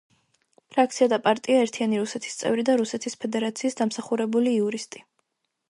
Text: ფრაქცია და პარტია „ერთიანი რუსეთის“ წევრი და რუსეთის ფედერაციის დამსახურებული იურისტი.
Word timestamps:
ფრაქცია 0.75 1.07
და 1.11 1.19
პარტია 1.27 1.59
„ერთიანი 1.65 1.99
რუსეთის“ 2.05 2.39
წევრი 2.41 2.67
და 2.71 2.79
რუსეთის 2.83 3.19
ფედერაციის 3.25 3.79
დამსახურებული 3.83 4.57
იურისტი. 4.63 5.07